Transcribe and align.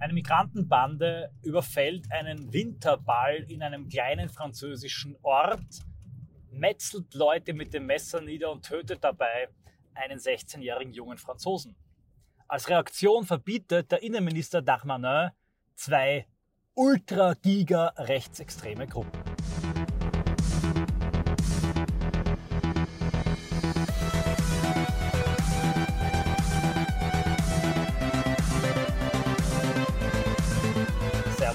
Eine 0.00 0.12
Migrantenbande 0.12 1.32
überfällt 1.42 2.12
einen 2.12 2.52
Winterball 2.52 3.44
in 3.48 3.64
einem 3.64 3.88
kleinen 3.88 4.28
französischen 4.28 5.16
Ort, 5.22 5.80
metzelt 6.52 7.12
Leute 7.14 7.52
mit 7.52 7.74
dem 7.74 7.86
Messer 7.86 8.20
nieder 8.20 8.52
und 8.52 8.64
tötet 8.64 9.02
dabei 9.02 9.48
einen 9.94 10.20
16-jährigen 10.20 10.92
jungen 10.92 11.18
Franzosen. 11.18 11.74
Als 12.46 12.68
Reaktion 12.68 13.24
verbietet 13.24 13.90
der 13.90 14.04
Innenminister 14.04 14.62
Darmanin 14.62 15.32
zwei 15.74 16.28
ultra-giga-rechtsextreme 16.74 18.86
Gruppen. 18.86 19.37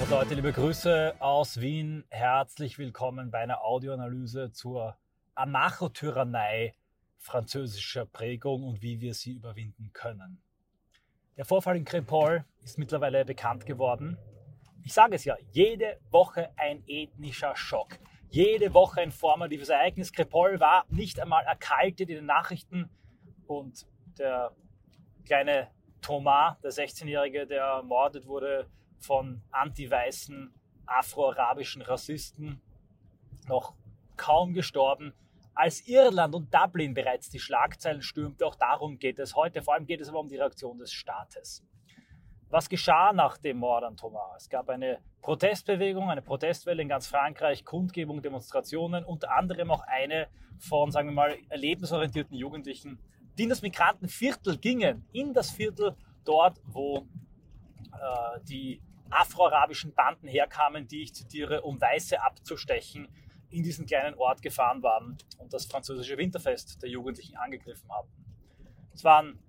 Servus 0.04 0.20
Leute, 0.20 0.36
liebe 0.36 0.52
Grüße 0.52 1.16
aus 1.20 1.62
Wien. 1.62 2.04
Herzlich 2.10 2.78
willkommen 2.78 3.32
bei 3.32 3.40
einer 3.40 3.64
Audioanalyse 3.64 4.52
zur 4.52 4.98
Anarchotyrannei 5.34 6.74
französischer 7.16 8.06
Prägung 8.06 8.64
und 8.64 8.82
wie 8.82 9.00
wir 9.00 9.14
sie 9.14 9.32
überwinden 9.32 9.92
können. 9.94 10.42
Der 11.38 11.46
Vorfall 11.46 11.78
in 11.78 11.86
Crépol 11.86 12.44
ist 12.64 12.78
mittlerweile 12.78 13.24
bekannt 13.24 13.66
geworden. 13.66 14.18
Ich 14.84 14.92
sage 14.92 15.16
es 15.16 15.24
ja, 15.24 15.38
jede 15.54 15.98
Woche 16.12 16.52
ein 16.58 16.84
ethnischer 16.86 17.56
Schock. 17.56 17.98
Jede 18.30 18.74
Woche 18.74 19.00
ein 19.00 19.12
formatives 19.12 19.70
Ereignis. 19.70 20.12
Crépol 20.12 20.60
war 20.60 20.84
nicht 20.90 21.22
einmal 21.22 21.46
erkaltet 21.46 22.10
in 22.10 22.18
den 22.18 22.26
Nachrichten 22.26 22.90
und 23.48 23.88
der 24.18 24.52
kleine 25.26 25.70
Thomas, 26.04 26.60
der 26.62 26.72
16-Jährige, 26.72 27.48
der 27.48 27.64
ermordet 27.64 28.28
wurde 28.28 28.70
von 29.00 29.42
anti-weißen 29.52 30.54
afro-arabischen 30.86 31.82
Rassisten, 31.82 32.62
noch 33.48 33.74
kaum 34.16 34.54
gestorben, 34.54 35.14
als 35.56 35.88
Irland 35.88 36.36
und 36.36 36.54
Dublin 36.54 36.94
bereits 36.94 37.30
die 37.30 37.40
Schlagzeilen 37.40 38.02
stürmte, 38.02 38.46
auch 38.46 38.56
darum 38.56 38.98
geht 38.98 39.20
es 39.20 39.36
heute. 39.36 39.62
Vor 39.62 39.76
allem 39.76 39.86
geht 39.86 40.02
es 40.02 40.10
aber 40.10 40.20
um 40.20 40.28
die 40.28 40.38
Reaktion 40.38 40.78
des 40.80 40.92
Staates. 40.92 41.64
Was 42.50 42.70
geschah 42.70 43.14
nach 43.14 43.38
dem 43.38 43.58
Mord 43.58 43.84
an 43.84 43.98
Thomas? 43.98 44.44
Es 44.44 44.50
gab 44.50 44.70
eine 44.70 45.00
Protestbewegung, 45.22 46.10
eine 46.10 46.22
Protestwelle 46.22 46.82
in 46.82 46.90
ganz 46.90 47.08
Frankreich, 47.08 47.66
Kundgebung, 47.66 48.22
Demonstrationen, 48.22 49.06
unter 49.06 49.36
anderem 49.36 49.72
auch 49.72 49.82
eine 49.88 50.28
von, 50.60 50.92
sagen 50.92 51.10
wir 51.10 51.14
mal, 51.14 51.38
erlebnisorientierten 51.50 52.36
Jugendlichen, 52.36 53.00
die 53.38 53.44
in 53.44 53.50
das 53.50 53.62
Migrantenviertel 53.62 54.58
gingen, 54.58 55.06
in 55.12 55.34
das 55.34 55.52
Viertel 55.52 55.96
dort, 56.24 56.60
wo 56.66 57.08
äh, 57.94 58.40
die 58.44 58.82
afroarabischen 59.10 59.94
Banden 59.94 60.28
herkamen, 60.28 60.88
die 60.88 61.04
ich 61.04 61.14
zitiere, 61.14 61.62
um 61.62 61.80
Weiße 61.80 62.22
abzustechen, 62.22 63.08
in 63.50 63.64
diesen 63.64 63.86
kleinen 63.86 64.16
Ort 64.16 64.42
gefahren 64.42 64.82
waren 64.82 65.18
und 65.38 65.54
das 65.54 65.66
französische 65.66 66.18
Winterfest 66.18 66.82
der 66.82 66.90
Jugendlichen 66.90 67.36
angegriffen 67.36 67.92
haben. 67.92 68.10
Es 68.94 69.04
waren 69.04 69.40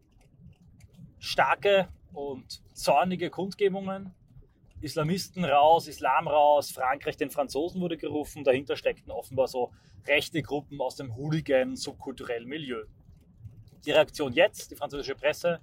starke 1.18 1.88
und 2.12 2.62
zornige 2.74 3.30
Kundgebungen. 3.30 4.14
Islamisten 4.80 5.44
raus, 5.44 5.88
Islam 5.88 6.28
raus, 6.28 6.70
Frankreich 6.70 7.16
den 7.16 7.30
Franzosen 7.30 7.80
wurde 7.80 7.96
gerufen. 7.96 8.44
Dahinter 8.44 8.76
steckten 8.76 9.10
offenbar 9.10 9.48
so 9.48 9.72
rechte 10.06 10.42
Gruppen 10.42 10.80
aus 10.80 10.96
dem 10.96 11.16
Hooligan, 11.16 11.76
subkulturellen 11.76 12.46
Milieu. 12.46 12.84
Die 13.86 13.90
Reaktion 13.90 14.32
jetzt, 14.32 14.70
die 14.70 14.76
französische 14.76 15.14
Presse, 15.14 15.60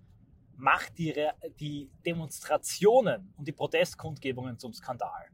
macht 0.55 0.97
die, 0.97 1.11
Re 1.11 1.33
die 1.59 1.89
Demonstrationen 2.05 3.33
und 3.38 3.47
die 3.47 3.52
Protestkundgebungen 3.52 4.59
zum 4.59 4.73
Skandal. 4.73 5.25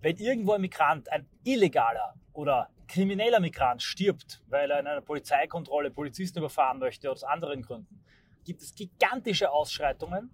Wenn 0.00 0.16
irgendwo 0.16 0.52
ein 0.52 0.60
Migrant, 0.60 1.10
ein 1.12 1.28
illegaler 1.44 2.14
oder 2.32 2.70
krimineller 2.88 3.38
Migrant 3.38 3.82
stirbt, 3.82 4.42
weil 4.48 4.70
er 4.70 4.80
in 4.80 4.86
einer 4.86 5.00
Polizeikontrolle 5.00 5.92
Polizisten 5.92 6.40
überfahren 6.40 6.80
möchte 6.80 7.10
aus 7.10 7.22
anderen 7.22 7.62
Gründen, 7.62 8.02
gibt 8.44 8.62
es 8.62 8.74
gigantische 8.74 9.52
Ausschreitungen, 9.52 10.30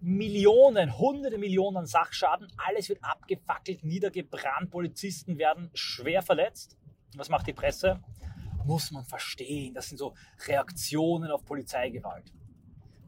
Millionen, 0.00 0.96
hunderte 0.96 1.38
Millionen 1.38 1.84
Sachschaden, 1.84 2.48
alles 2.56 2.88
wird 2.88 3.00
abgefackelt, 3.02 3.84
niedergebrannt, 3.84 4.70
Polizisten 4.70 5.38
werden 5.38 5.70
schwer 5.74 6.22
verletzt. 6.22 6.78
Was 7.16 7.28
macht 7.28 7.46
die 7.46 7.52
Presse? 7.52 8.00
Muss 8.68 8.90
man 8.90 9.02
verstehen, 9.02 9.72
das 9.72 9.88
sind 9.88 9.96
so 9.96 10.14
Reaktionen 10.46 11.30
auf 11.30 11.42
Polizeigewalt. 11.42 12.34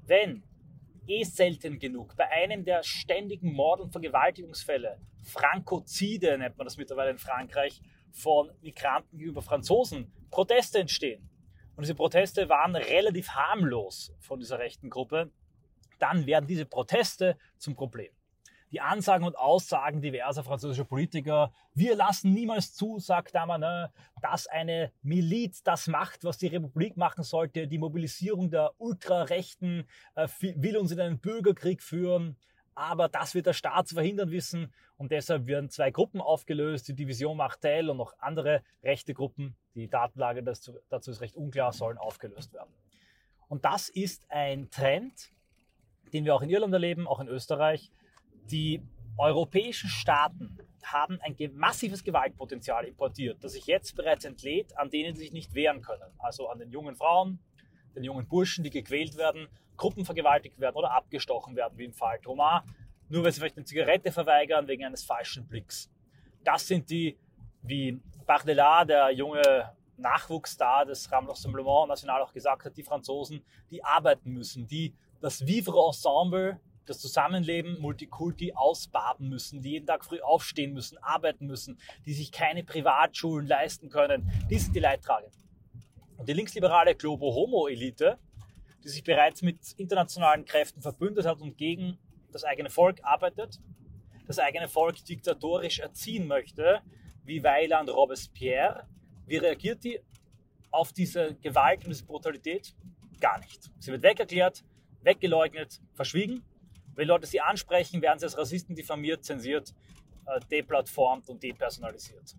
Wenn 0.06 0.42
eh 1.06 1.22
selten 1.22 1.78
genug 1.78 2.16
bei 2.16 2.30
einem 2.30 2.64
der 2.64 2.82
ständigen 2.82 3.52
Mord- 3.52 3.80
und 3.80 3.92
Vergewaltigungsfälle, 3.92 4.98
Frankozide 5.22 6.38
nennt 6.38 6.56
man 6.56 6.64
das 6.64 6.78
mittlerweile 6.78 7.10
in 7.10 7.18
Frankreich, 7.18 7.82
von 8.10 8.50
Migranten 8.62 9.18
gegenüber 9.18 9.42
Franzosen, 9.42 10.10
Proteste 10.30 10.78
entstehen. 10.78 11.28
Und 11.76 11.82
diese 11.82 11.94
Proteste 11.94 12.48
waren 12.48 12.74
relativ 12.74 13.28
harmlos 13.28 14.14
von 14.18 14.40
dieser 14.40 14.58
rechten 14.58 14.88
Gruppe. 14.88 15.30
Dann 15.98 16.24
werden 16.24 16.46
diese 16.46 16.64
Proteste 16.64 17.36
zum 17.58 17.76
Problem 17.76 18.10
die 18.70 18.80
Ansagen 18.80 19.26
und 19.26 19.36
Aussagen 19.36 20.00
diverser 20.00 20.44
französischer 20.44 20.84
Politiker. 20.84 21.52
Wir 21.74 21.96
lassen 21.96 22.32
niemals 22.32 22.74
zu, 22.74 22.98
sagt 22.98 23.34
Damanin, 23.34 23.88
dass 24.22 24.46
eine 24.46 24.92
Miliz 25.02 25.62
das 25.62 25.88
macht, 25.88 26.24
was 26.24 26.38
die 26.38 26.46
Republik 26.46 26.96
machen 26.96 27.24
sollte. 27.24 27.66
Die 27.66 27.78
Mobilisierung 27.78 28.50
der 28.50 28.72
Ultrarechten 28.78 29.88
äh, 30.14 30.28
will 30.40 30.76
uns 30.76 30.92
in 30.92 31.00
einen 31.00 31.18
Bürgerkrieg 31.18 31.82
führen. 31.82 32.36
Aber 32.74 33.08
das 33.08 33.34
wird 33.34 33.46
der 33.46 33.52
Staat 33.52 33.88
zu 33.88 33.94
verhindern 33.94 34.30
wissen. 34.30 34.72
Und 34.96 35.10
deshalb 35.10 35.46
werden 35.46 35.68
zwei 35.68 35.90
Gruppen 35.90 36.20
aufgelöst, 36.20 36.88
die 36.88 36.94
Division 36.94 37.36
Martel 37.36 37.90
und 37.90 37.96
noch 37.96 38.14
andere 38.18 38.62
rechte 38.82 39.12
Gruppen. 39.12 39.56
Die 39.74 39.88
Datenlage 39.88 40.42
dazu 40.42 41.10
ist 41.10 41.20
recht 41.20 41.36
unklar, 41.36 41.72
sollen 41.72 41.98
aufgelöst 41.98 42.52
werden. 42.52 42.72
Und 43.48 43.64
das 43.64 43.88
ist 43.88 44.30
ein 44.30 44.70
Trend, 44.70 45.32
den 46.12 46.24
wir 46.24 46.34
auch 46.34 46.42
in 46.42 46.50
Irland 46.50 46.72
erleben, 46.72 47.08
auch 47.08 47.20
in 47.20 47.28
Österreich 47.28 47.90
die 48.50 48.82
europäischen 49.16 49.88
Staaten 49.88 50.58
haben 50.82 51.20
ein 51.20 51.36
massives 51.54 52.02
Gewaltpotenzial 52.02 52.84
importiert, 52.86 53.42
das 53.44 53.52
sich 53.52 53.66
jetzt 53.66 53.94
bereits 53.94 54.24
entlädt, 54.24 54.76
an 54.78 54.90
denen 54.90 55.14
sie 55.14 55.22
sich 55.22 55.32
nicht 55.32 55.54
wehren 55.54 55.82
können. 55.82 56.10
Also 56.18 56.48
an 56.48 56.58
den 56.58 56.70
jungen 56.70 56.96
Frauen, 56.96 57.38
den 57.94 58.04
jungen 58.04 58.26
Burschen, 58.26 58.64
die 58.64 58.70
gequält 58.70 59.16
werden, 59.16 59.48
gruppenvergewaltigt 59.76 60.58
werden 60.58 60.76
oder 60.76 60.92
abgestochen 60.92 61.54
werden, 61.56 61.76
wie 61.78 61.84
im 61.84 61.92
Fall 61.92 62.18
Thomas, 62.20 62.62
nur 63.08 63.24
weil 63.24 63.32
sie 63.32 63.40
vielleicht 63.40 63.56
eine 63.56 63.66
Zigarette 63.66 64.12
verweigern 64.12 64.66
wegen 64.68 64.84
eines 64.84 65.04
falschen 65.04 65.46
Blicks. 65.46 65.90
Das 66.44 66.66
sind 66.66 66.88
die, 66.90 67.18
wie 67.62 68.00
Bardella, 68.26 68.84
der 68.84 69.10
junge 69.10 69.70
Nachwuchsstar 69.96 70.86
des 70.86 71.10
Rassemblement 71.12 71.88
National 71.88 72.22
auch 72.22 72.32
gesagt 72.32 72.64
hat, 72.64 72.76
die 72.76 72.82
Franzosen, 72.82 73.42
die 73.70 73.84
arbeiten 73.84 74.32
müssen, 74.32 74.66
die 74.66 74.94
das 75.20 75.46
Vivre 75.46 75.86
Ensemble 75.86 76.58
das 76.90 76.98
Zusammenleben 76.98 77.80
Multikulti 77.80 78.52
ausbaden 78.52 79.28
müssen, 79.28 79.62
die 79.62 79.70
jeden 79.70 79.86
Tag 79.86 80.04
früh 80.04 80.20
aufstehen 80.20 80.72
müssen, 80.72 80.98
arbeiten 80.98 81.46
müssen, 81.46 81.78
die 82.04 82.12
sich 82.12 82.32
keine 82.32 82.64
Privatschulen 82.64 83.46
leisten 83.46 83.88
können. 83.90 84.28
Die 84.50 84.58
sind 84.58 84.74
die 84.74 84.80
Leidtragenden. 84.80 85.40
Und 86.16 86.28
die 86.28 86.32
linksliberale 86.32 86.96
Globo-Homo-Elite, 86.96 88.18
die 88.82 88.88
sich 88.88 89.04
bereits 89.04 89.40
mit 89.40 89.58
internationalen 89.76 90.44
Kräften 90.44 90.82
verbündet 90.82 91.26
hat 91.26 91.40
und 91.40 91.56
gegen 91.56 91.96
das 92.32 92.42
eigene 92.42 92.70
Volk 92.70 92.98
arbeitet, 93.04 93.60
das 94.26 94.40
eigene 94.40 94.66
Volk 94.66 95.04
diktatorisch 95.04 95.78
erziehen 95.78 96.26
möchte, 96.26 96.80
wie 97.24 97.44
Weiland 97.44 97.88
Robespierre, 97.88 98.88
wie 99.26 99.36
reagiert 99.36 99.84
die 99.84 100.00
auf 100.72 100.92
diese 100.92 101.36
Gewalt 101.36 101.84
und 101.84 101.90
diese 101.90 102.04
Brutalität? 102.04 102.74
Gar 103.20 103.38
nicht. 103.38 103.70
Sie 103.78 103.92
wird 103.92 104.02
wegerklärt, 104.02 104.64
weggeleugnet, 105.02 105.80
verschwiegen 105.94 106.44
wenn 106.94 107.08
Leute 107.08 107.26
sie 107.26 107.40
ansprechen, 107.40 108.02
werden 108.02 108.18
sie 108.18 108.26
als 108.26 108.36
Rassisten 108.36 108.74
diffamiert, 108.74 109.24
zensiert, 109.24 109.74
äh, 110.26 110.40
deplattformt 110.50 111.28
und 111.28 111.42
depersonalisiert. 111.42 112.36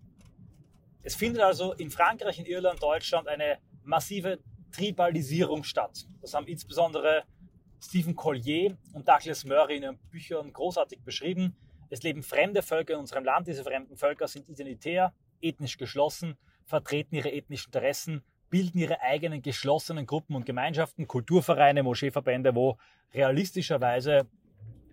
Es 1.02 1.16
findet 1.16 1.42
also 1.42 1.72
in 1.72 1.90
Frankreich, 1.90 2.38
in 2.38 2.46
Irland, 2.46 2.82
Deutschland 2.82 3.26
eine 3.28 3.58
massive 3.82 4.38
Tribalisierung 4.70 5.64
statt. 5.64 6.06
Das 6.20 6.34
haben 6.34 6.46
insbesondere 6.46 7.24
Stephen 7.80 8.14
Collier 8.14 8.76
und 8.92 9.08
Douglas 9.08 9.44
Murray 9.44 9.78
in 9.78 9.82
ihren 9.82 9.98
Büchern 10.10 10.52
großartig 10.52 11.02
beschrieben. 11.02 11.56
Es 11.90 12.02
leben 12.02 12.22
fremde 12.22 12.62
Völker 12.62 12.94
in 12.94 13.00
unserem 13.00 13.24
Land. 13.24 13.48
Diese 13.48 13.64
fremden 13.64 13.96
Völker 13.96 14.28
sind 14.28 14.48
identitär, 14.48 15.12
ethnisch 15.40 15.76
geschlossen, 15.76 16.38
vertreten 16.64 17.16
ihre 17.16 17.32
ethnischen 17.32 17.66
Interessen, 17.66 18.22
bilden 18.48 18.78
ihre 18.78 19.00
eigenen 19.00 19.42
geschlossenen 19.42 20.06
Gruppen 20.06 20.36
und 20.36 20.46
Gemeinschaften, 20.46 21.08
Kulturvereine, 21.08 21.82
Moscheeverbände, 21.82 22.54
wo 22.54 22.78
realistischerweise 23.12 24.26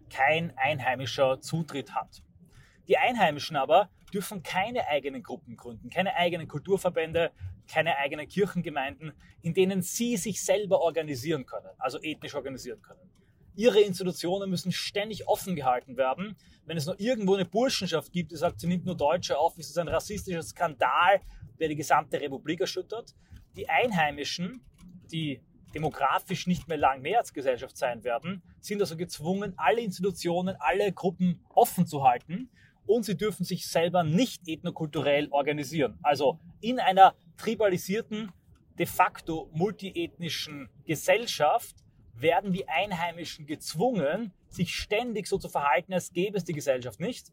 kein 0.10 0.54
Einheimischer 0.58 1.42
Zutritt 1.42 1.94
hat. 1.96 2.22
Die 2.88 2.98
Einheimischen 2.98 3.56
aber 3.56 3.90
dürfen 4.12 4.42
keine 4.42 4.88
eigenen 4.88 5.22
Gruppen 5.22 5.56
gründen, 5.56 5.90
keine 5.90 6.16
eigenen 6.16 6.48
Kulturverbände, 6.48 7.32
keine 7.68 7.98
eigenen 7.98 8.28
Kirchengemeinden, 8.28 9.14
in 9.42 9.54
denen 9.54 9.84
sie 9.84 10.18
sich 10.18 10.44
selber 10.44 10.82
organisieren 10.82 11.46
können, 11.46 11.70
also 11.78 12.02
ethnisch 12.02 12.34
organisieren 12.34 12.82
können. 12.82 13.10
Ihre 13.56 13.82
Institutionen 13.82 14.50
müssen 14.50 14.72
ständig 14.72 15.28
offen 15.28 15.56
gehalten 15.56 15.98
werden. 15.98 16.36
Wenn 16.66 16.78
es 16.78 16.86
nur 16.86 17.00
irgendwo 17.00 17.36
eine 17.36 17.46
Burschenschaft 17.46 18.12
gibt, 18.12 18.32
die 18.32 18.38
sagt, 18.38 18.60
sie 18.60 18.68
nimmt 18.68 18.86
nur 18.86 18.96
Deutsche 18.96 19.38
auf, 19.38 19.58
ist 19.58 19.70
es 19.70 19.78
ein 19.78 19.88
rassistischer 19.88 20.42
Skandal, 20.42 21.22
der 21.60 21.68
die 21.68 21.76
gesamte 21.76 22.20
Republik 22.22 22.62
erschüttert. 22.62 23.16
Die 23.56 23.68
Einheimischen, 23.70 24.62
die 25.12 25.42
demografisch 25.74 26.48
nicht 26.48 26.68
mehr 26.68 26.78
lang 26.78 27.02
Mehrheitsgesellschaft 27.02 27.78
sein 27.78 28.04
werden, 28.04 28.42
sind 28.60 28.82
also 28.82 28.98
gezwungen, 28.98 29.54
alle 29.58 29.82
Institutionen, 29.82 30.56
alle 30.60 30.92
Gruppen 30.92 31.44
offen 31.54 31.86
zu 31.86 32.04
halten 32.04 32.50
und 32.86 33.04
sie 33.04 33.16
dürfen 33.16 33.44
sich 33.44 33.68
selber 33.68 34.04
nicht 34.04 34.48
ethnokulturell 34.48 35.28
organisieren. 35.30 36.00
Also 36.02 36.40
in 36.60 36.80
einer 36.80 37.14
tribalisierten, 37.38 38.32
de 38.78 38.86
facto 38.86 39.50
multiethnischen 39.54 40.70
Gesellschaft 40.86 41.76
werden 42.16 42.52
die 42.52 42.68
Einheimischen 42.68 43.46
gezwungen, 43.46 44.34
sich 44.50 44.74
ständig 44.74 45.28
so 45.28 45.38
zu 45.38 45.50
verhalten, 45.50 45.94
als 45.94 46.12
gäbe 46.12 46.38
es 46.38 46.46
die 46.46 46.54
Gesellschaft 46.54 47.00
nicht. 47.00 47.32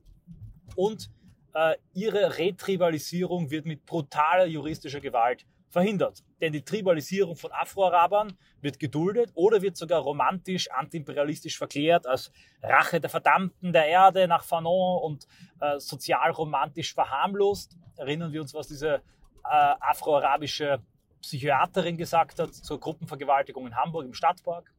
Und 0.75 1.11
äh, 1.55 1.77
ihre 1.95 2.37
Retribalisierung 2.39 3.51
wird 3.51 3.65
mit 3.65 3.87
brutaler 3.87 4.47
juristischer 4.47 5.01
Gewalt 5.01 5.47
verhindert. 5.69 6.23
Denn 6.41 6.53
die 6.53 6.63
Tribalisierung 6.63 7.37
von 7.37 7.51
Afro-Arabern 7.53 8.37
wird 8.61 8.79
geduldet 8.79 9.31
oder 9.35 9.63
wird 9.63 9.77
sogar 9.77 10.01
romantisch, 10.01 10.71
antiimperialistisch 10.71 11.59
verklärt 11.59 12.07
als 12.07 12.33
Rache 12.63 13.01
der 13.01 13.11
Verdammten 13.11 13.73
der 13.73 13.87
Erde 13.87 14.29
nach 14.29 14.45
Fanon 14.45 15.03
und 15.03 15.27
äh, 15.61 15.79
sozial-romantisch 15.79 16.95
verharmlost. 16.95 17.77
Erinnern 17.97 18.33
wir 18.33 18.43
uns, 18.43 18.55
was 18.55 18.69
diese 18.69 18.97
äh, 18.97 19.01
afro-arabische 19.45 20.81
Psychiaterin 21.21 21.97
gesagt 21.97 22.39
hat 22.39 22.55
zur 22.55 22.79
Gruppenvergewaltigung 22.79 23.67
in 23.67 23.77
Hamburg 23.77 24.05
im 24.05 24.15
Stadtpark 24.15 24.73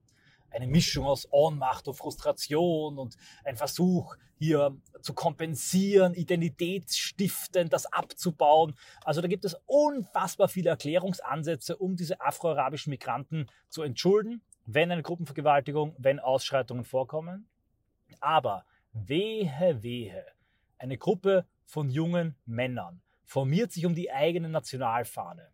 eine 0.57 0.67
Mischung 0.67 1.05
aus 1.05 1.27
Ohnmacht 1.31 1.87
und 1.87 1.93
Frustration 1.93 2.97
und 2.97 3.15
ein 3.45 3.57
Versuch, 3.57 4.15
hier 4.39 4.75
zu 5.01 5.13
kompensieren, 5.13 6.15
identitätsstiften, 6.15 7.69
das 7.69 7.85
abzubauen. 7.85 8.75
Also 9.03 9.21
da 9.21 9.27
gibt 9.27 9.45
es 9.45 9.55
unfassbar 9.67 10.47
viele 10.47 10.71
Erklärungsansätze, 10.71 11.77
um 11.77 11.95
diese 11.95 12.21
afroarabischen 12.21 12.89
Migranten 12.89 13.47
zu 13.69 13.83
entschulden, 13.83 14.41
wenn 14.65 14.91
eine 14.91 15.03
Gruppenvergewaltigung, 15.03 15.95
wenn 15.99 16.19
Ausschreitungen 16.19 16.83
vorkommen. 16.83 17.47
Aber 18.19 18.65
wehe, 18.93 19.77
wehe, 19.81 20.25
eine 20.79 20.97
Gruppe 20.97 21.45
von 21.65 21.91
jungen 21.91 22.35
Männern 22.45 23.01
formiert 23.25 23.71
sich 23.71 23.85
um 23.85 23.93
die 23.93 24.11
eigene 24.11 24.49
Nationalfahne, 24.49 25.51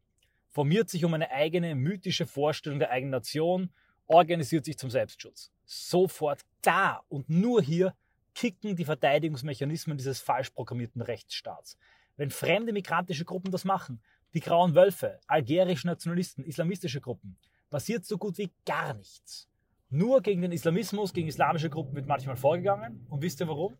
formiert 0.49 0.89
sich 0.89 1.03
um 1.03 1.13
eine 1.13 1.29
eigene 1.31 1.75
mythische 1.75 2.25
Vorstellung 2.25 2.79
der 2.79 2.91
eigenen 2.91 3.11
Nation, 3.11 3.73
organisiert 4.07 4.65
sich 4.65 4.77
zum 4.77 4.89
Selbstschutz. 4.89 5.51
Sofort 5.65 6.41
da 6.61 7.01
und 7.09 7.29
nur 7.29 7.61
hier 7.61 7.95
kicken 8.35 8.75
die 8.75 8.85
Verteidigungsmechanismen 8.85 9.97
dieses 9.97 10.19
falsch 10.19 10.49
programmierten 10.49 11.01
Rechtsstaats. 11.01 11.77
Wenn 12.15 12.29
fremde 12.29 12.73
migrantische 12.73 13.25
Gruppen 13.25 13.51
das 13.51 13.65
machen, 13.65 14.01
die 14.33 14.39
Grauen 14.39 14.75
Wölfe, 14.75 15.19
algerische 15.27 15.87
Nationalisten, 15.87 16.43
islamistische 16.43 17.01
Gruppen, 17.01 17.37
passiert 17.69 18.05
so 18.05 18.17
gut 18.17 18.37
wie 18.37 18.51
gar 18.65 18.93
nichts. 18.93 19.47
Nur 19.89 20.21
gegen 20.21 20.41
den 20.41 20.51
Islamismus, 20.51 21.13
gegen 21.13 21.27
islamische 21.27 21.69
Gruppen 21.69 21.95
wird 21.95 22.07
manchmal 22.07 22.35
vorgegangen. 22.35 23.05
Und 23.09 23.21
wisst 23.21 23.41
ihr 23.41 23.47
warum? 23.47 23.77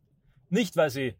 Nicht, 0.50 0.76
weil 0.76 0.92
sie 0.92 1.16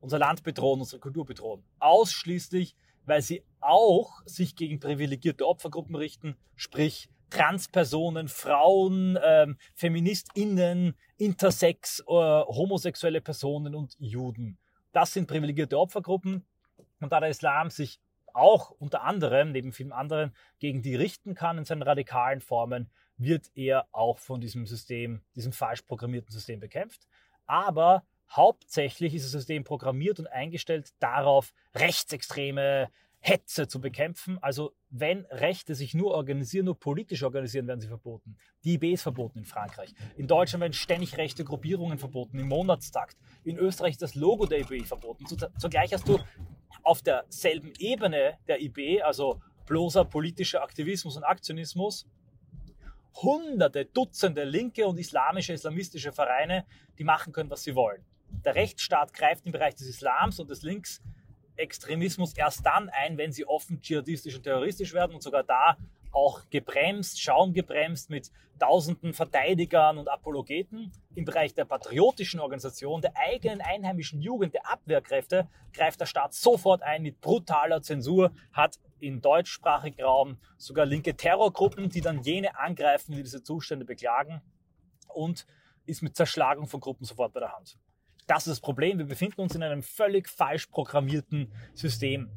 unser 0.00 0.18
Land 0.18 0.42
bedrohen, 0.42 0.80
unsere 0.80 1.00
Kultur 1.00 1.24
bedrohen. 1.24 1.62
Ausschließlich, 1.78 2.74
weil 3.06 3.22
sie 3.22 3.44
auch 3.60 4.22
sich 4.26 4.56
gegen 4.56 4.80
privilegierte 4.80 5.46
Opfergruppen 5.46 5.94
richten, 5.94 6.36
sprich 6.56 7.08
Transpersonen, 7.30 8.28
Frauen, 8.28 9.18
ähm, 9.22 9.56
FeministInnen, 9.74 10.94
Intersex, 11.16 12.00
äh, 12.00 12.04
homosexuelle 12.04 13.20
Personen 13.20 13.74
und 13.74 13.96
Juden. 13.98 14.58
Das 14.92 15.12
sind 15.12 15.28
privilegierte 15.28 15.78
Opfergruppen. 15.78 16.44
Und 17.00 17.12
da 17.12 17.20
der 17.20 17.30
Islam 17.30 17.70
sich 17.70 18.00
auch 18.32 18.70
unter 18.70 19.02
anderem, 19.02 19.52
neben 19.52 19.72
vielen 19.72 19.92
anderen, 19.92 20.34
gegen 20.58 20.82
die 20.82 20.94
richten 20.94 21.34
kann 21.34 21.58
in 21.58 21.64
seinen 21.64 21.82
radikalen 21.82 22.40
Formen, 22.40 22.90
wird 23.16 23.50
er 23.54 23.86
auch 23.92 24.18
von 24.18 24.40
diesem 24.40 24.66
System, 24.66 25.22
diesem 25.34 25.52
falsch 25.52 25.82
programmierten 25.82 26.30
System 26.30 26.60
bekämpft. 26.60 27.06
Aber 27.46 28.04
hauptsächlich 28.30 29.14
ist 29.14 29.24
das 29.24 29.32
System 29.32 29.64
programmiert 29.64 30.18
und 30.18 30.26
eingestellt 30.26 30.90
darauf, 31.00 31.52
rechtsextreme, 31.74 32.88
Hetze 33.18 33.68
zu 33.68 33.80
bekämpfen. 33.80 34.38
Also 34.42 34.72
wenn 34.90 35.24
Rechte 35.26 35.74
sich 35.74 35.94
nur 35.94 36.12
organisieren, 36.12 36.66
nur 36.66 36.78
politisch 36.78 37.22
organisieren, 37.22 37.66
werden 37.68 37.80
sie 37.80 37.86
verboten. 37.86 38.36
Die 38.64 38.74
IB 38.74 38.92
ist 38.92 39.02
verboten 39.02 39.38
in 39.38 39.44
Frankreich. 39.44 39.94
In 40.16 40.26
Deutschland 40.26 40.62
werden 40.62 40.72
ständig 40.72 41.16
rechte 41.16 41.44
Gruppierungen 41.44 41.98
verboten 41.98 42.38
im 42.38 42.48
Monatstakt. 42.48 43.16
In 43.44 43.56
Österreich 43.56 43.92
ist 43.92 44.02
das 44.02 44.16
Logo 44.16 44.46
der 44.46 44.60
IB 44.60 44.84
verboten. 44.84 45.24
Zugleich 45.58 45.92
hast 45.92 46.08
du 46.08 46.18
auf 46.82 47.02
derselben 47.02 47.72
Ebene 47.78 48.38
der 48.48 48.60
IB, 48.60 49.02
also 49.02 49.40
bloßer 49.66 50.04
politischer 50.04 50.62
Aktivismus 50.62 51.16
und 51.16 51.22
Aktionismus, 51.22 52.06
hunderte, 53.14 53.84
Dutzende 53.84 54.44
linke 54.44 54.86
und 54.86 54.98
islamische, 54.98 55.52
islamistische 55.52 56.12
Vereine, 56.12 56.66
die 56.98 57.04
machen 57.04 57.32
können, 57.32 57.50
was 57.50 57.62
sie 57.62 57.76
wollen. 57.76 58.04
Der 58.44 58.54
Rechtsstaat 58.54 59.12
greift 59.12 59.46
im 59.46 59.52
Bereich 59.52 59.74
des 59.74 59.88
Islams 59.88 60.40
und 60.40 60.50
des 60.50 60.62
Links 60.62 61.00
Extremismus 61.60 62.34
erst 62.34 62.66
dann 62.66 62.88
ein, 62.88 63.18
wenn 63.18 63.32
sie 63.32 63.46
offen 63.46 63.80
dschihadistisch 63.80 64.36
und 64.36 64.42
terroristisch 64.42 64.92
werden 64.92 65.14
und 65.14 65.22
sogar 65.22 65.44
da 65.44 65.76
auch 66.12 66.48
gebremst, 66.50 67.20
schaumgebremst 67.20 68.10
mit 68.10 68.30
tausenden 68.58 69.12
Verteidigern 69.12 69.98
und 69.98 70.08
Apologeten. 70.08 70.92
Im 71.14 71.24
Bereich 71.24 71.54
der 71.54 71.64
patriotischen 71.64 72.40
Organisation, 72.40 73.00
der 73.00 73.16
eigenen 73.16 73.60
einheimischen 73.60 74.20
Jugend, 74.20 74.54
der 74.54 74.70
Abwehrkräfte, 74.70 75.48
greift 75.72 76.00
der 76.00 76.06
Staat 76.06 76.34
sofort 76.34 76.82
ein 76.82 77.02
mit 77.02 77.20
brutaler 77.20 77.82
Zensur, 77.82 78.32
hat 78.52 78.78
im 78.98 79.20
deutschsprachigen 79.20 80.02
Raum 80.02 80.38
sogar 80.58 80.84
linke 80.84 81.16
Terrorgruppen, 81.16 81.88
die 81.88 82.00
dann 82.00 82.22
jene 82.22 82.58
angreifen, 82.58 83.12
die 83.12 83.22
diese 83.22 83.42
Zustände 83.42 83.84
beklagen 83.84 84.42
und 85.08 85.46
ist 85.86 86.02
mit 86.02 86.16
Zerschlagung 86.16 86.66
von 86.66 86.80
Gruppen 86.80 87.04
sofort 87.04 87.32
bei 87.32 87.40
der 87.40 87.52
Hand. 87.52 87.78
Das 88.30 88.46
ist 88.46 88.50
das 88.52 88.60
Problem. 88.60 88.96
Wir 88.96 89.06
befinden 89.06 89.40
uns 89.40 89.56
in 89.56 89.62
einem 89.64 89.82
völlig 89.82 90.28
falsch 90.28 90.66
programmierten 90.66 91.52
System. 91.74 92.30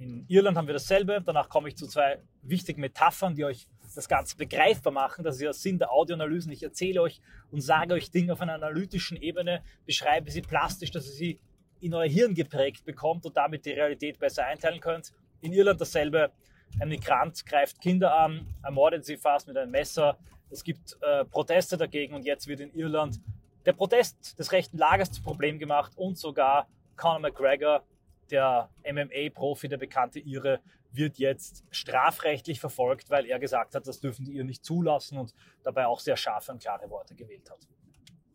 In 0.00 0.24
Irland 0.26 0.56
haben 0.56 0.66
wir 0.66 0.72
dasselbe. 0.72 1.22
Danach 1.24 1.48
komme 1.48 1.68
ich 1.68 1.76
zu 1.76 1.86
zwei 1.86 2.18
wichtigen 2.42 2.80
Metaphern, 2.80 3.36
die 3.36 3.44
euch 3.44 3.68
das 3.94 4.08
Ganze 4.08 4.36
begreifbar 4.36 4.92
machen. 4.92 5.22
Das 5.22 5.36
ist 5.36 5.42
ja 5.42 5.52
Sinn 5.52 5.78
der 5.78 5.92
Audioanalysen. 5.92 6.50
Ich 6.50 6.64
erzähle 6.64 7.02
euch 7.02 7.20
und 7.52 7.60
sage 7.60 7.94
euch 7.94 8.10
Dinge 8.10 8.32
auf 8.32 8.40
einer 8.40 8.54
analytischen 8.54 9.16
Ebene, 9.16 9.62
beschreibe 9.84 10.28
sie 10.32 10.42
plastisch, 10.42 10.90
dass 10.90 11.06
ihr 11.06 11.12
sie 11.12 11.40
in 11.78 11.94
euer 11.94 12.08
Hirn 12.08 12.34
geprägt 12.34 12.84
bekommt 12.84 13.26
und 13.26 13.36
damit 13.36 13.64
die 13.64 13.70
Realität 13.70 14.18
besser 14.18 14.44
einteilen 14.44 14.80
könnt. 14.80 15.12
In 15.40 15.52
Irland 15.52 15.80
dasselbe. 15.80 16.32
Ein 16.80 16.88
Migrant 16.88 17.46
greift 17.46 17.80
Kinder 17.80 18.12
an, 18.12 18.44
ermordet 18.64 19.04
sie 19.04 19.16
fast 19.16 19.46
mit 19.46 19.56
einem 19.56 19.70
Messer. 19.70 20.18
Es 20.50 20.64
gibt 20.64 20.98
äh, 21.00 21.24
Proteste 21.24 21.76
dagegen 21.76 22.12
und 22.12 22.24
jetzt 22.24 22.48
wird 22.48 22.58
in 22.58 22.74
Irland 22.74 23.20
der 23.66 23.72
Protest 23.72 24.38
des 24.38 24.52
rechten 24.52 24.78
Lagers 24.78 25.10
zum 25.10 25.24
Problem 25.24 25.58
gemacht 25.58 25.92
und 25.96 26.16
sogar 26.16 26.68
Conor 26.96 27.18
McGregor, 27.18 27.84
der 28.30 28.70
MMA-Profi, 28.84 29.68
der 29.68 29.76
bekannte 29.76 30.20
Ire, 30.20 30.60
wird 30.92 31.18
jetzt 31.18 31.64
strafrechtlich 31.70 32.60
verfolgt, 32.60 33.10
weil 33.10 33.26
er 33.26 33.38
gesagt 33.38 33.74
hat, 33.74 33.86
das 33.86 34.00
dürfen 34.00 34.24
die 34.24 34.32
ihr 34.32 34.44
nicht 34.44 34.64
zulassen 34.64 35.18
und 35.18 35.34
dabei 35.62 35.86
auch 35.86 36.00
sehr 36.00 36.16
scharfe 36.16 36.52
und 36.52 36.62
klare 36.62 36.88
Worte 36.88 37.14
gewählt 37.14 37.50
hat. 37.50 37.68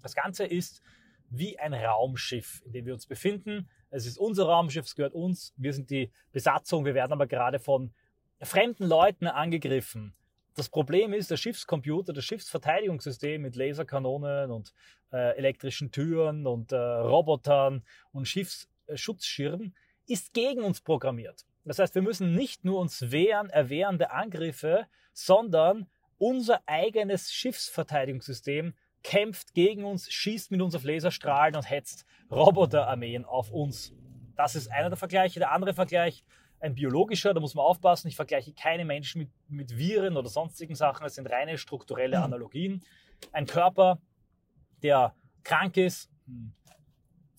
Das 0.01 0.13
Ganze 0.13 0.45
ist 0.45 0.81
wie 1.29 1.57
ein 1.57 1.73
Raumschiff, 1.73 2.61
in 2.65 2.73
dem 2.73 2.85
wir 2.85 2.93
uns 2.93 3.07
befinden. 3.07 3.69
Es 3.89 4.05
ist 4.05 4.17
unser 4.17 4.45
Raumschiff, 4.45 4.85
es 4.85 4.95
gehört 4.95 5.13
uns. 5.13 5.53
Wir 5.55 5.73
sind 5.73 5.89
die 5.89 6.11
Besatzung. 6.31 6.85
Wir 6.85 6.93
werden 6.93 7.13
aber 7.13 7.25
gerade 7.25 7.59
von 7.59 7.93
fremden 8.41 8.85
Leuten 8.85 9.27
angegriffen, 9.27 10.13
das 10.55 10.69
Problem 10.69 11.13
ist, 11.13 11.31
der 11.31 11.37
Schiffscomputer, 11.37 12.13
das 12.13 12.25
Schiffsverteidigungssystem 12.25 13.41
mit 13.41 13.55
Laserkanonen 13.55 14.51
und 14.51 14.73
äh, 15.11 15.37
elektrischen 15.37 15.91
Türen 15.91 16.45
und 16.45 16.71
äh, 16.71 16.75
Robotern 16.75 17.83
und 18.11 18.27
Schiffsschutzschirmen 18.27 19.73
ist 20.07 20.33
gegen 20.33 20.63
uns 20.63 20.81
programmiert. 20.81 21.45
Das 21.63 21.79
heißt, 21.79 21.95
wir 21.95 22.01
müssen 22.01 22.33
nicht 22.33 22.65
nur 22.65 22.79
uns 22.79 23.11
wehren, 23.11 23.49
erwehren 23.49 23.97
der 23.97 24.13
Angriffe, 24.13 24.87
sondern 25.13 25.87
unser 26.17 26.61
eigenes 26.65 27.31
Schiffsverteidigungssystem 27.31 28.73
kämpft 29.03 29.53
gegen 29.53 29.85
uns, 29.85 30.11
schießt 30.11 30.51
mit 30.51 30.61
uns 30.61 30.75
auf 30.75 30.83
Laserstrahlen 30.83 31.55
und 31.55 31.69
hetzt 31.69 32.05
Roboterarmeen 32.29 33.25
auf 33.25 33.51
uns. 33.51 33.93
Das 34.35 34.55
ist 34.55 34.71
einer 34.71 34.89
der 34.89 34.97
Vergleiche. 34.97 35.39
Der 35.39 35.51
andere 35.51 35.73
Vergleich 35.73 36.23
ein 36.61 36.75
biologischer, 36.75 37.33
da 37.33 37.39
muss 37.39 37.55
man 37.55 37.65
aufpassen. 37.65 38.07
Ich 38.07 38.15
vergleiche 38.15 38.53
keine 38.53 38.85
Menschen 38.85 39.19
mit, 39.19 39.29
mit 39.47 39.77
Viren 39.77 40.15
oder 40.15 40.29
sonstigen 40.29 40.75
Sachen. 40.75 41.05
Es 41.05 41.15
sind 41.15 41.27
reine 41.27 41.57
strukturelle 41.57 42.17
mhm. 42.17 42.23
Analogien. 42.23 42.83
Ein 43.31 43.45
Körper, 43.45 43.99
der 44.83 45.15
krank 45.43 45.77
ist, 45.77 46.09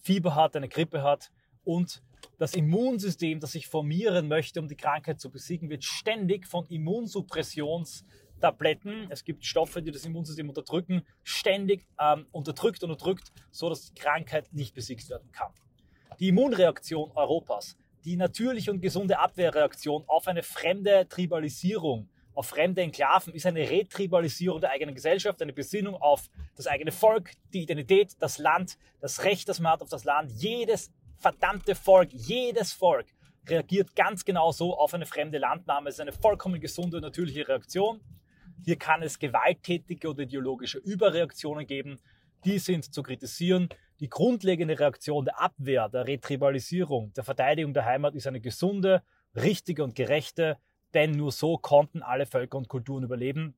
Fieber 0.03 0.35
hat, 0.35 0.57
eine 0.57 0.69
Grippe 0.69 1.03
hat 1.03 1.31
und 1.65 2.03
das 2.39 2.55
Immunsystem, 2.55 3.41
das 3.41 3.53
sich 3.53 3.69
formieren 3.69 4.27
möchte, 4.29 4.61
um 4.61 4.69
die 4.69 4.77
Krankheit 4.77 5.21
zu 5.21 5.31
besiegen, 5.31 5.71
wird 5.71 5.85
ständig 5.85 6.47
von 6.47 6.67
Immunsuppressions 6.67 8.05
Tabletten, 8.41 9.07
es 9.09 9.25
gibt 9.25 9.45
Stoffe, 9.45 9.83
die 9.83 9.93
das 9.93 10.05
Immunsystem 10.05 10.49
unterdrücken, 10.49 11.03
ständig 11.23 11.87
ähm, 12.01 12.27
unterdrückt 12.33 12.83
und 12.83 12.91
unterdrückt, 12.91 13.33
so 13.53 13.69
dass 13.69 13.93
die 13.93 14.01
Krankheit 14.01 14.53
nicht 14.53 14.75
besiegt 14.75 15.09
werden 15.09 15.31
kann. 15.31 15.53
Die 16.19 16.29
Immunreaktion 16.29 17.13
Europas, 17.13 17.79
die 18.05 18.17
natürliche 18.17 18.71
und 18.71 18.81
gesunde 18.81 19.19
Abwehrreaktion 19.19 20.05
auf 20.07 20.27
eine 20.27 20.43
fremde 20.43 21.07
Tribalisierung, 21.09 22.09
auf 22.35 22.47
fremde 22.47 22.83
Enklaven, 22.83 23.35
ist 23.35 23.47
eine 23.47 23.69
Retribalisierung 23.69 24.61
der 24.61 24.71
eigenen 24.71 24.95
Gesellschaft, 24.95 25.41
eine 25.43 25.53
Besinnung 25.53 25.95
auf 25.95 26.29
das 26.57 26.67
eigene 26.67 26.93
Volk, 26.93 27.33
die 27.53 27.63
Identität, 27.63 28.15
das 28.19 28.39
Land, 28.39 28.79
das 29.01 29.25
Recht, 29.25 29.49
das 29.49 29.61
man 29.61 29.73
hat 29.73 29.83
auf 29.83 29.89
das 29.89 30.05
Land. 30.05 30.31
Jedes 30.33 30.91
verdammte 31.19 31.75
Volk, 31.75 32.13
jedes 32.13 32.73
Volk 32.73 33.07
reagiert 33.49 33.95
ganz 33.95 34.25
genau 34.25 34.53
so 34.53 34.77
auf 34.77 34.95
eine 34.95 35.07
fremde 35.07 35.39
Landnahme. 35.39 35.89
Es 35.89 35.97
ist 35.97 36.01
eine 36.01 36.13
vollkommen 36.13 36.61
gesunde, 36.61 37.01
natürliche 37.01 37.47
Reaktion. 37.47 38.01
Hier 38.65 38.77
kann 38.77 39.03
es 39.03 39.19
gewalttätige 39.19 40.09
oder 40.09 40.23
ideologische 40.23 40.79
Überreaktionen 40.79 41.67
geben. 41.67 41.99
Die 42.45 42.59
sind 42.59 42.93
zu 42.93 43.03
kritisieren. 43.03 43.69
Die 44.03 44.09
grundlegende 44.09 44.81
Reaktion 44.81 45.25
der 45.25 45.41
Abwehr, 45.41 45.89
der 45.89 46.09
Retribalisierung, 46.09 47.13
der 47.15 47.23
Verteidigung 47.23 47.73
der 47.73 47.85
Heimat 47.85 48.17
ist 48.17 48.27
eine 48.27 48.41
gesunde, 48.41 49.05
richtige 49.37 49.85
und 49.85 49.95
gerechte, 49.95 50.59
denn 50.93 51.13
nur 51.13 51.31
so 51.31 51.57
konnten 51.57 52.03
alle 52.03 52.27
Völker 52.27 52.59
und 52.59 52.67
Kulturen 52.67 53.05
überleben, 53.05 53.55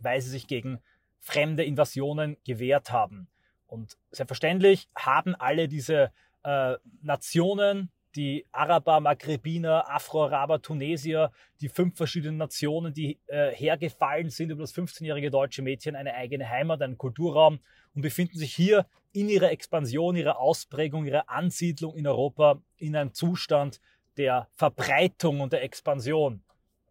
weil 0.00 0.20
sie 0.20 0.30
sich 0.30 0.48
gegen 0.48 0.80
fremde 1.20 1.62
Invasionen 1.62 2.36
gewehrt 2.44 2.90
haben. 2.90 3.28
Und 3.68 3.96
selbstverständlich 4.10 4.88
haben 4.96 5.36
alle 5.36 5.68
diese 5.68 6.10
äh, 6.42 6.74
Nationen 7.02 7.92
die 8.16 8.46
Araber, 8.50 9.00
Maghrebiner, 9.00 9.88
Afro-Araber, 9.90 10.62
Tunesier, 10.62 11.30
die 11.60 11.68
fünf 11.68 11.96
verschiedenen 11.96 12.38
Nationen, 12.38 12.92
die 12.92 13.20
äh, 13.26 13.50
hergefallen 13.52 14.30
sind 14.30 14.50
über 14.50 14.62
das 14.62 14.74
15-jährige 14.74 15.30
deutsche 15.30 15.62
Mädchen, 15.62 15.94
eine 15.94 16.14
eigene 16.14 16.48
Heimat, 16.48 16.82
einen 16.82 16.98
Kulturraum 16.98 17.60
und 17.94 18.02
befinden 18.02 18.38
sich 18.38 18.54
hier 18.54 18.86
in 19.12 19.28
ihrer 19.28 19.50
Expansion, 19.50 20.16
ihrer 20.16 20.38
Ausprägung, 20.38 21.04
ihrer 21.04 21.28
Ansiedlung 21.28 21.94
in 21.94 22.06
Europa 22.06 22.60
in 22.76 22.96
einem 22.96 23.14
Zustand 23.14 23.80
der 24.16 24.48
Verbreitung 24.52 25.40
und 25.40 25.52
der 25.52 25.62
Expansion. 25.62 26.42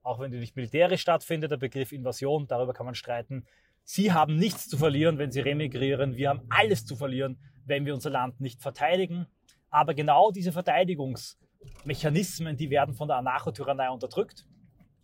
Auch 0.03 0.19
wenn 0.19 0.31
die 0.31 0.37
nicht 0.37 0.55
militärisch 0.55 1.01
stattfindet, 1.01 1.51
der 1.51 1.57
Begriff 1.57 1.91
Invasion, 1.91 2.47
darüber 2.47 2.73
kann 2.73 2.85
man 2.85 2.95
streiten. 2.95 3.45
Sie 3.83 4.11
haben 4.11 4.37
nichts 4.37 4.67
zu 4.67 4.77
verlieren, 4.77 5.17
wenn 5.17 5.31
sie 5.31 5.41
remigrieren. 5.41 6.15
Wir 6.15 6.29
haben 6.29 6.41
alles 6.49 6.85
zu 6.85 6.95
verlieren, 6.95 7.39
wenn 7.65 7.85
wir 7.85 7.93
unser 7.93 8.09
Land 8.11 8.39
nicht 8.39 8.61
verteidigen. 8.61 9.27
Aber 9.75 9.93
genau 9.93 10.31
diese 10.31 10.53
Verteidigungsmechanismen, 10.53 12.55
die 12.55 12.69
werden 12.69 12.95
von 12.95 13.09
der 13.09 13.17
Anarchotyrannei 13.17 13.89
unterdrückt. 13.89 14.45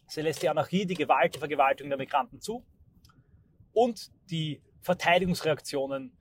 Sie 0.07 0.21
lässt 0.21 0.41
die 0.41 0.47
Anarchie, 0.47 0.85
die 0.85 0.93
Gewalt, 0.93 1.35
die 1.35 1.39
Vergewaltigung 1.39 1.89
der 1.89 1.97
Migranten 1.97 2.39
zu. 2.39 2.63
Und 3.73 4.09
die 4.29 4.61
Verteidigungsreaktionen, 4.79 6.13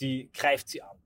die 0.00 0.30
greift 0.32 0.70
sie 0.70 0.80
an. 0.80 0.96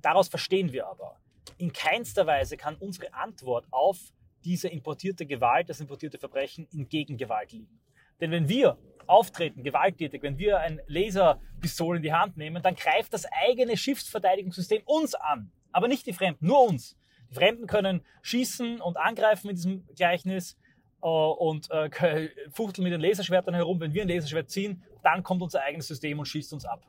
Daraus 0.00 0.28
verstehen 0.28 0.72
wir 0.72 0.86
aber, 0.86 1.20
in 1.58 1.74
keinster 1.74 2.26
Weise 2.26 2.56
kann 2.56 2.76
unsere 2.76 3.12
Antwort 3.12 3.66
auf 3.70 3.98
diese 4.42 4.68
importierte 4.68 5.26
Gewalt, 5.26 5.68
das 5.68 5.80
importierte 5.80 6.16
Verbrechen 6.16 6.66
in 6.72 6.88
Gegengewalt 6.88 7.52
liegen. 7.52 7.82
Denn 8.18 8.30
wenn 8.30 8.48
wir 8.48 8.78
auftreten, 9.06 9.62
gewalttätig, 9.62 10.22
wenn 10.22 10.38
wir 10.38 10.60
ein 10.60 10.80
Laserpistol 10.86 11.96
in 11.96 12.02
die 12.02 12.14
Hand 12.14 12.38
nehmen, 12.38 12.62
dann 12.62 12.76
greift 12.76 13.12
das 13.12 13.26
eigene 13.26 13.76
Schiffsverteidigungssystem 13.76 14.80
uns 14.86 15.14
an 15.14 15.52
aber 15.72 15.88
nicht 15.88 16.06
die 16.06 16.12
Fremden, 16.12 16.46
nur 16.46 16.66
uns. 16.66 16.96
Die 17.30 17.34
Fremden 17.34 17.66
können 17.66 18.02
schießen 18.22 18.80
und 18.80 18.96
angreifen 18.96 19.50
in 19.50 19.56
diesem 19.56 19.86
Gleichnis 19.94 20.56
äh, 21.02 21.06
und 21.06 21.70
äh, 21.70 22.28
fuchteln 22.50 22.84
mit 22.84 22.92
den 22.92 23.00
Laserschwertern 23.00 23.54
herum. 23.54 23.80
Wenn 23.80 23.94
wir 23.94 24.02
ein 24.02 24.08
Laserschwert 24.08 24.50
ziehen, 24.50 24.82
dann 25.02 25.22
kommt 25.22 25.42
unser 25.42 25.62
eigenes 25.62 25.88
System 25.88 26.18
und 26.18 26.26
schießt 26.26 26.52
uns 26.52 26.64
ab. 26.64 26.86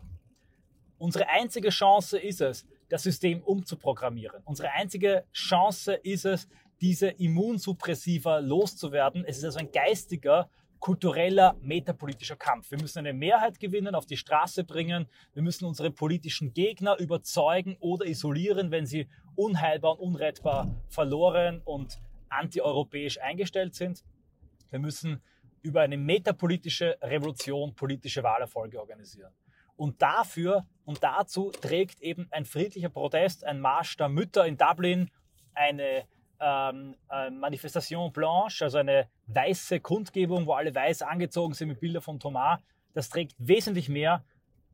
Unsere 0.98 1.28
einzige 1.30 1.70
Chance 1.70 2.20
ist 2.20 2.42
es, 2.42 2.68
das 2.90 3.04
System 3.04 3.42
umzuprogrammieren. 3.42 4.42
Unsere 4.46 4.72
einzige 4.72 5.26
Chance 5.34 5.94
ist 5.94 6.26
es, 6.26 6.48
diese 6.82 7.08
Immunsuppressiva 7.08 8.40
loszuwerden. 8.40 9.24
Es 9.26 9.38
ist 9.38 9.46
also 9.46 9.60
ein 9.60 9.72
geistiger 9.72 10.50
kultureller, 10.82 11.56
metapolitischer 11.62 12.36
Kampf. 12.36 12.72
Wir 12.72 12.82
müssen 12.82 13.00
eine 13.00 13.14
Mehrheit 13.14 13.60
gewinnen, 13.60 13.96
auf 13.96 14.08
die 14.08 14.18
Straße 14.18 14.64
bringen. 14.66 15.08
Wir 15.34 15.44
müssen 15.44 15.66
unsere 15.66 15.92
politischen 15.92 16.54
Gegner 16.54 17.00
überzeugen 17.00 17.78
oder 17.80 18.06
isolieren, 18.06 18.72
wenn 18.72 18.86
sie 18.86 19.08
unheilbar 19.36 20.00
und 20.00 20.16
unrettbar 20.16 20.76
verloren 20.90 21.62
und 21.64 22.02
antieuropäisch 22.30 23.20
eingestellt 23.20 23.76
sind. 23.76 24.04
Wir 24.72 24.80
müssen 24.80 25.22
über 25.62 25.82
eine 25.82 25.98
metapolitische 25.98 26.98
Revolution 27.02 27.76
politische 27.76 28.24
Wahlerfolge 28.24 28.80
organisieren. 28.80 29.32
Und 29.76 30.02
dafür 30.02 30.66
und 30.84 31.04
dazu 31.04 31.52
trägt 31.52 32.02
eben 32.02 32.28
ein 32.32 32.46
friedlicher 32.46 32.90
Protest, 32.90 33.46
ein 33.46 33.60
Marsch 33.60 33.98
der 33.98 34.10
Mütter 34.10 34.46
in 34.48 34.58
Dublin, 34.58 35.12
eine 35.54 36.06
ähm, 36.42 36.96
äh, 37.10 37.30
Manifestation 37.30 38.12
Blanche, 38.12 38.66
also 38.66 38.80
eine 38.80 39.08
weiße 39.28 39.80
Kundgebung, 39.80 40.46
wo 40.46 40.54
alle 40.54 40.74
weiß 40.74 41.04
angezogen 41.04 41.54
sind 41.54 41.70
mit 41.70 41.80
Bildern 41.80 42.02
von 42.02 42.20
Thomas. 42.20 42.60
Das 42.94 43.10
trägt 43.10 43.36
wesentlich 43.38 43.88
mehr 43.88 44.24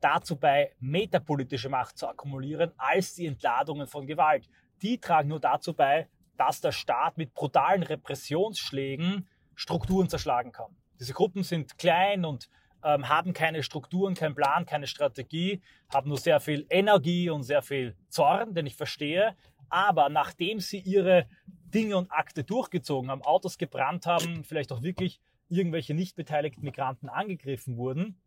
dazu 0.00 0.36
bei, 0.36 0.72
metapolitische 0.80 1.68
Macht 1.68 1.98
zu 1.98 2.08
akkumulieren, 2.08 2.72
als 2.76 3.14
die 3.14 3.26
Entladungen 3.26 3.86
von 3.86 4.06
Gewalt. 4.06 4.48
Die 4.82 4.98
tragen 4.98 5.28
nur 5.28 5.40
dazu 5.40 5.74
bei, 5.74 6.08
dass 6.36 6.60
der 6.60 6.72
Staat 6.72 7.18
mit 7.18 7.34
brutalen 7.34 7.82
Repressionsschlägen 7.82 9.28
Strukturen 9.54 10.08
zerschlagen 10.08 10.52
kann. 10.52 10.74
Diese 11.00 11.12
Gruppen 11.12 11.42
sind 11.42 11.78
klein 11.78 12.24
und 12.24 12.48
ähm, 12.84 13.08
haben 13.08 13.32
keine 13.32 13.62
Strukturen, 13.62 14.14
keinen 14.14 14.36
Plan, 14.36 14.66
keine 14.66 14.86
Strategie, 14.86 15.60
haben 15.92 16.08
nur 16.08 16.18
sehr 16.18 16.38
viel 16.38 16.64
Energie 16.70 17.28
und 17.28 17.42
sehr 17.42 17.62
viel 17.62 17.96
Zorn, 18.08 18.54
den 18.54 18.66
ich 18.66 18.76
verstehe. 18.76 19.36
Aber 19.68 20.08
nachdem 20.08 20.60
sie 20.60 20.78
ihre 20.78 21.28
Dinge 21.74 21.96
und 21.96 22.10
Akte 22.10 22.44
durchgezogen 22.44 23.10
haben, 23.10 23.22
Autos 23.22 23.58
gebrannt 23.58 24.06
haben, 24.06 24.44
vielleicht 24.44 24.72
auch 24.72 24.82
wirklich 24.82 25.20
irgendwelche 25.48 25.94
nicht 25.94 26.16
beteiligten 26.16 26.62
Migranten 26.62 27.08
angegriffen 27.08 27.76
wurden, 27.76 28.20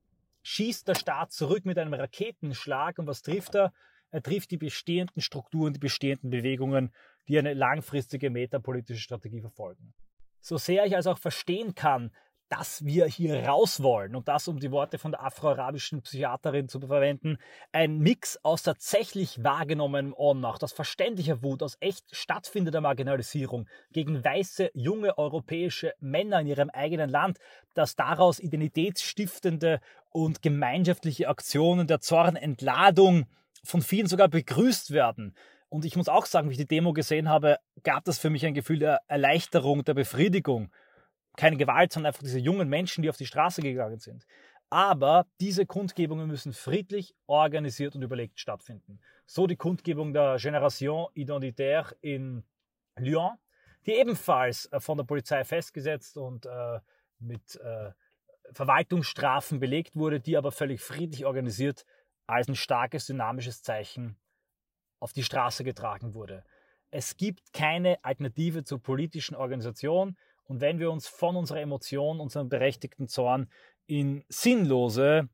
schießt 0.43 0.87
der 0.87 0.95
Staat 0.95 1.31
zurück 1.31 1.65
mit 1.65 1.77
einem 1.77 1.93
Raketenschlag 1.93 2.97
und 2.99 3.07
was 3.07 3.21
trifft 3.21 3.55
er? 3.55 3.73
Er 4.11 4.21
trifft 4.21 4.51
die 4.51 4.57
bestehenden 4.57 5.21
Strukturen, 5.21 5.73
die 5.73 5.79
bestehenden 5.79 6.31
Bewegungen, 6.31 6.91
die 7.27 7.37
eine 7.37 7.53
langfristige 7.53 8.29
metapolitische 8.29 8.99
Strategie 8.99 9.41
verfolgen. 9.41 9.93
So 10.41 10.57
sehr 10.57 10.85
ich 10.85 10.95
also 10.95 11.11
auch 11.11 11.17
verstehen 11.17 11.75
kann, 11.75 12.11
dass 12.51 12.83
wir 12.83 13.05
hier 13.05 13.47
raus 13.47 13.81
wollen 13.81 14.13
und 14.13 14.27
das, 14.27 14.49
um 14.49 14.59
die 14.59 14.71
Worte 14.71 14.97
von 14.97 15.11
der 15.11 15.23
afroarabischen 15.23 16.01
Psychiaterin 16.01 16.67
zu 16.67 16.81
verwenden, 16.81 17.37
ein 17.71 17.99
Mix 17.99 18.37
aus 18.43 18.61
tatsächlich 18.61 19.41
wahrgenommenem 19.41 20.13
Ohnmacht, 20.13 20.61
aus 20.61 20.73
verständlicher 20.73 21.41
Wut, 21.43 21.63
aus 21.63 21.77
echt 21.79 22.13
stattfindender 22.13 22.81
Marginalisierung 22.81 23.69
gegen 23.93 24.21
weiße, 24.21 24.69
junge 24.73 25.17
europäische 25.17 25.93
Männer 26.01 26.41
in 26.41 26.47
ihrem 26.47 26.69
eigenen 26.69 27.09
Land, 27.09 27.37
dass 27.73 27.95
daraus 27.95 28.37
identitätsstiftende 28.41 29.79
und 30.09 30.41
gemeinschaftliche 30.41 31.29
Aktionen 31.29 31.87
der 31.87 32.01
Zornentladung 32.01 33.27
von 33.63 33.81
vielen 33.81 34.07
sogar 34.07 34.27
begrüßt 34.27 34.91
werden. 34.91 35.35
Und 35.69 35.85
ich 35.85 35.95
muss 35.95 36.09
auch 36.09 36.25
sagen, 36.25 36.49
wie 36.49 36.53
ich 36.53 36.57
die 36.57 36.67
Demo 36.67 36.91
gesehen 36.91 37.29
habe, 37.29 37.59
gab 37.83 38.03
das 38.03 38.19
für 38.19 38.29
mich 38.29 38.45
ein 38.45 38.53
Gefühl 38.53 38.79
der 38.79 38.99
Erleichterung, 39.07 39.85
der 39.85 39.93
Befriedigung 39.93 40.69
keine 41.37 41.57
Gewalt, 41.57 41.91
sondern 41.93 42.09
einfach 42.09 42.23
diese 42.23 42.39
jungen 42.39 42.69
Menschen, 42.69 43.01
die 43.01 43.09
auf 43.09 43.17
die 43.17 43.25
Straße 43.25 43.61
gegangen 43.61 43.99
sind. 43.99 44.25
Aber 44.69 45.27
diese 45.39 45.65
Kundgebungen 45.65 46.27
müssen 46.27 46.53
friedlich, 46.53 47.13
organisiert 47.27 47.95
und 47.95 48.01
überlegt 48.01 48.39
stattfinden. 48.39 48.99
So 49.25 49.47
die 49.47 49.57
Kundgebung 49.57 50.13
der 50.13 50.37
Génération 50.37 51.09
Identitaire 51.13 51.95
in 52.01 52.43
Lyon, 52.97 53.37
die 53.85 53.93
ebenfalls 53.93 54.67
äh, 54.71 54.79
von 54.79 54.97
der 54.97 55.05
Polizei 55.05 55.43
festgesetzt 55.43 56.17
und 56.17 56.45
äh, 56.45 56.79
mit 57.19 57.55
äh, 57.57 57.91
Verwaltungsstrafen 58.53 59.59
belegt 59.59 59.95
wurde, 59.95 60.19
die 60.19 60.37
aber 60.37 60.51
völlig 60.51 60.81
friedlich 60.81 61.25
organisiert 61.25 61.85
als 62.27 62.47
ein 62.47 62.55
starkes, 62.55 63.05
dynamisches 63.05 63.63
Zeichen 63.63 64.17
auf 64.99 65.13
die 65.13 65.23
Straße 65.23 65.63
getragen 65.63 66.13
wurde. 66.13 66.43
Es 66.91 67.15
gibt 67.17 67.53
keine 67.53 68.03
Alternative 68.03 68.63
zur 68.63 68.81
politischen 68.81 69.35
Organisation. 69.35 70.17
Und 70.51 70.59
wenn 70.59 70.79
wir 70.79 70.91
uns 70.91 71.07
von 71.07 71.37
unserer 71.37 71.61
Emotion, 71.61 72.19
unserem 72.19 72.49
berechtigten 72.49 73.07
Zorn 73.07 73.49
in 73.85 74.25
sinnlose, 74.27 75.29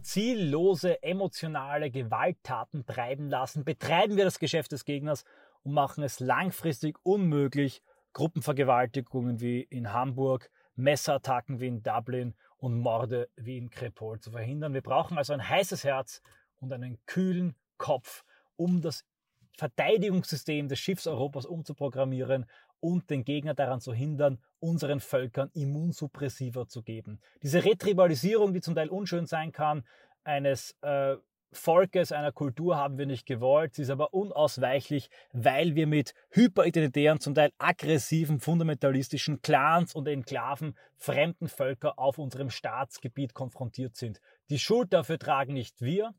ziellose, 0.00 1.02
emotionale 1.02 1.90
Gewalttaten 1.90 2.86
treiben 2.86 3.28
lassen, 3.28 3.64
betreiben 3.64 4.16
wir 4.16 4.22
das 4.22 4.38
Geschäft 4.38 4.70
des 4.70 4.84
Gegners 4.84 5.24
und 5.64 5.72
machen 5.72 6.04
es 6.04 6.20
langfristig 6.20 6.96
unmöglich, 7.02 7.82
Gruppenvergewaltigungen 8.12 9.40
wie 9.40 9.60
in 9.62 9.92
Hamburg, 9.92 10.48
Messerattacken 10.76 11.58
wie 11.58 11.66
in 11.66 11.82
Dublin 11.82 12.36
und 12.56 12.78
Morde 12.78 13.28
wie 13.34 13.58
in 13.58 13.70
Krepol 13.70 14.20
zu 14.20 14.30
verhindern. 14.30 14.72
Wir 14.72 14.82
brauchen 14.82 15.18
also 15.18 15.32
ein 15.32 15.48
heißes 15.48 15.82
Herz 15.82 16.22
und 16.60 16.72
einen 16.72 17.04
kühlen 17.06 17.56
Kopf, 17.76 18.22
um 18.54 18.80
das 18.80 19.04
Verteidigungssystem 19.58 20.68
des 20.68 20.78
Schiffs 20.78 21.08
Europas 21.08 21.44
umzuprogrammieren 21.44 22.46
und 22.80 23.10
den 23.10 23.24
Gegner 23.24 23.54
daran 23.54 23.80
zu 23.80 23.92
hindern, 23.92 24.38
unseren 24.58 25.00
Völkern 25.00 25.50
Immunsuppressiva 25.54 26.66
zu 26.66 26.82
geben. 26.82 27.20
Diese 27.42 27.64
Retribalisierung, 27.64 28.52
die 28.52 28.60
zum 28.60 28.74
Teil 28.74 28.88
unschön 28.88 29.26
sein 29.26 29.52
kann, 29.52 29.84
eines 30.24 30.76
äh, 30.82 31.16
Volkes, 31.52 32.12
einer 32.12 32.30
Kultur 32.30 32.76
haben 32.76 32.96
wir 32.98 33.06
nicht 33.06 33.26
gewollt. 33.26 33.74
Sie 33.74 33.82
ist 33.82 33.90
aber 33.90 34.14
unausweichlich, 34.14 35.10
weil 35.32 35.74
wir 35.74 35.86
mit 35.86 36.14
hyperidentitären, 36.30 37.18
zum 37.18 37.34
Teil 37.34 37.50
aggressiven, 37.58 38.38
fundamentalistischen 38.38 39.42
Clans 39.42 39.94
und 39.94 40.06
Enklaven 40.06 40.76
fremden 40.96 41.48
Völker 41.48 41.98
auf 41.98 42.18
unserem 42.18 42.50
Staatsgebiet 42.50 43.34
konfrontiert 43.34 43.96
sind. 43.96 44.20
Die 44.48 44.58
Schuld 44.58 44.92
dafür 44.92 45.18
tragen 45.18 45.54
nicht 45.54 45.80
wir. 45.80 46.14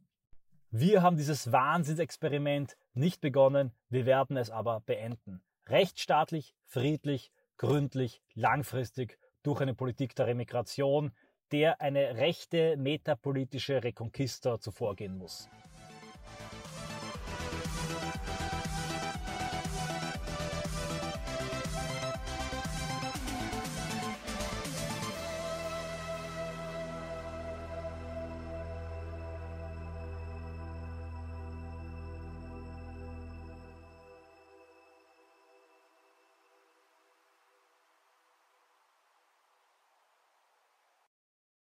Wir 0.69 1.01
haben 1.01 1.17
dieses 1.17 1.51
Wahnsinnsexperiment 1.51 2.77
nicht 2.93 3.21
begonnen, 3.21 3.71
wir 3.89 4.05
werden 4.05 4.37
es 4.37 4.49
aber 4.49 4.81
beenden. 4.81 5.41
Rechtsstaatlich, 5.67 6.55
friedlich, 6.65 7.31
gründlich, 7.57 8.21
langfristig 8.33 9.17
durch 9.43 9.61
eine 9.61 9.73
Politik 9.73 10.15
der 10.15 10.27
Remigration, 10.27 11.11
der 11.51 11.81
eine 11.81 12.15
rechte 12.15 12.77
metapolitische 12.77 13.83
Reconquista 13.83 14.59
zuvorgehen 14.59 15.17
muss. 15.17 15.49